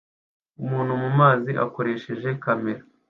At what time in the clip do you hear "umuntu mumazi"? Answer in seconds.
0.61-1.51